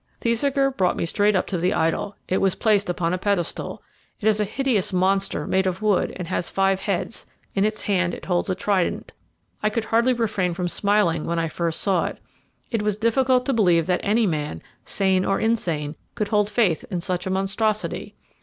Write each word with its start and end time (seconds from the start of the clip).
Thesiger 0.19 0.71
brought 0.71 0.97
me 0.97 1.05
straight 1.05 1.35
up 1.35 1.45
to 1.45 1.59
the 1.59 1.75
idol. 1.75 2.15
It 2.27 2.39
was 2.41 2.55
placed 2.55 2.89
upon 2.89 3.13
a 3.13 3.19
pedestal. 3.19 3.83
It 4.19 4.27
is 4.27 4.39
a 4.39 4.45
hideous 4.45 4.91
monster 4.91 5.45
made 5.45 5.67
of 5.67 5.83
wood, 5.83 6.11
and 6.15 6.27
has 6.27 6.49
five 6.49 6.79
heads; 6.79 7.27
in 7.53 7.65
its 7.65 7.83
hand 7.83 8.15
it 8.15 8.25
holds 8.25 8.49
a 8.49 8.55
trident. 8.55 9.11
I 9.61 9.69
could 9.69 9.83
hardly 9.83 10.13
refrain 10.13 10.55
from 10.55 10.69
smiling 10.69 11.25
when 11.25 11.37
I 11.37 11.49
first 11.49 11.81
saw 11.81 12.05
it. 12.07 12.17
It 12.71 12.81
was 12.81 12.97
difficult 12.97 13.45
to 13.45 13.53
believe 13.53 13.85
that 13.85 14.01
any 14.01 14.25
man, 14.25 14.63
sane 14.85 15.23
or 15.23 15.39
insane, 15.39 15.95
could 16.15 16.29
hold 16.29 16.49
faith 16.49 16.83
in 16.89 17.01
such 17.01 17.27
a 17.27 17.29
monstrosity. 17.29 18.15